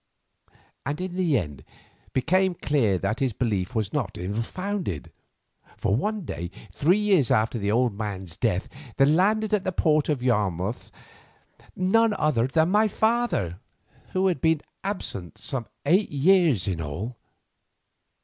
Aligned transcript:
And 0.83 0.99
in 0.99 1.15
the 1.15 1.37
end 1.37 1.59
it 2.07 2.13
became 2.13 2.55
clear 2.55 2.97
that 2.97 3.17
this 3.17 3.33
belief 3.33 3.75
was 3.75 3.93
not 3.93 4.17
ill 4.17 4.41
founded, 4.41 5.11
for 5.77 5.95
one 5.95 6.25
day 6.25 6.49
three 6.71 6.97
years 6.97 7.29
after 7.29 7.59
the 7.59 7.71
old 7.71 7.95
man's 7.95 8.35
death, 8.35 8.67
there 8.97 9.05
landed 9.05 9.53
at 9.53 9.63
the 9.63 9.71
port 9.71 10.09
of 10.09 10.23
Yarmouth 10.23 10.89
none 11.75 12.15
other 12.15 12.47
than 12.47 12.69
my 12.71 12.87
father, 12.87 13.59
who 14.13 14.25
had 14.25 14.41
been 14.41 14.61
absent 14.83 15.37
some 15.37 15.67
eight 15.85 16.09
years 16.09 16.67
in 16.67 16.81
all. 16.81 17.15